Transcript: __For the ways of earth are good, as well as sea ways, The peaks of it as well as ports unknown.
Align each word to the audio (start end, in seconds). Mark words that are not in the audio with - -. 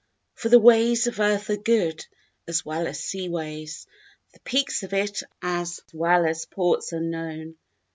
__For 0.43 0.49
the 0.49 0.57
ways 0.57 1.05
of 1.05 1.19
earth 1.19 1.51
are 1.51 1.55
good, 1.57 2.07
as 2.47 2.65
well 2.65 2.87
as 2.87 3.03
sea 3.03 3.29
ways, 3.29 3.85
The 4.33 4.39
peaks 4.39 4.81
of 4.81 4.93
it 4.93 5.21
as 5.43 5.79
well 5.93 6.25
as 6.25 6.47
ports 6.47 6.91
unknown. 6.91 7.57